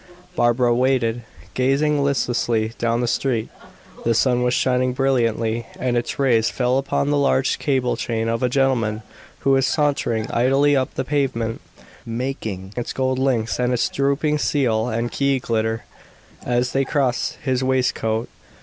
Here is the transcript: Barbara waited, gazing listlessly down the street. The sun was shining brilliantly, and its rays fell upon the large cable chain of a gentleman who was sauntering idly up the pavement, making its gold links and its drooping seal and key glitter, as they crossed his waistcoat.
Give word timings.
Barbara 0.35 0.73
waited, 0.73 1.21
gazing 1.53 2.03
listlessly 2.03 2.73
down 2.79 3.01
the 3.01 3.07
street. 3.07 3.49
The 4.03 4.15
sun 4.15 4.41
was 4.41 4.55
shining 4.55 4.93
brilliantly, 4.93 5.67
and 5.79 5.95
its 5.95 6.17
rays 6.17 6.49
fell 6.49 6.79
upon 6.79 7.11
the 7.11 7.19
large 7.19 7.59
cable 7.59 7.95
chain 7.95 8.27
of 8.27 8.41
a 8.41 8.49
gentleman 8.49 9.03
who 9.41 9.51
was 9.51 9.67
sauntering 9.67 10.25
idly 10.31 10.75
up 10.75 10.91
the 10.95 11.05
pavement, 11.05 11.61
making 12.03 12.73
its 12.75 12.93
gold 12.93 13.19
links 13.19 13.59
and 13.59 13.73
its 13.73 13.89
drooping 13.89 14.39
seal 14.39 14.87
and 14.87 15.11
key 15.11 15.37
glitter, 15.37 15.83
as 16.43 16.71
they 16.71 16.83
crossed 16.83 17.35
his 17.43 17.63
waistcoat. 17.63 18.27